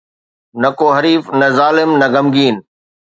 نه 0.61 0.69
ڪو 0.79 0.87
حريف، 0.95 1.23
نه 1.39 1.47
ظالم، 1.57 1.89
نه 2.01 2.05
غمگين 2.13 2.55